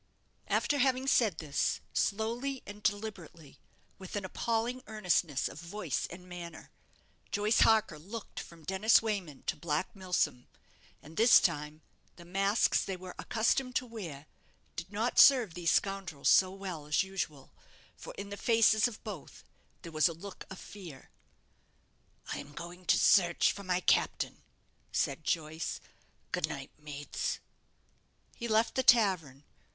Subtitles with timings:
[0.47, 3.59] After having said this, slowly and deliberately,
[3.99, 6.71] with an appalling earnestness of voice and manner,
[7.31, 10.47] Joyce Harker looked from Dennis Wayman to Black Milsom,
[11.03, 11.83] and this time
[12.15, 14.25] the masks they were accustomed to wear
[14.75, 17.53] did not serve these scoundrels so well as usual,
[17.95, 19.43] for in the faces of both
[19.83, 21.11] there was a look of fear.
[22.33, 24.41] "I am going to search for my captain,"
[24.91, 25.79] said Joyce.
[26.31, 27.37] "Good night, mates."
[28.35, 29.43] He left the tavern.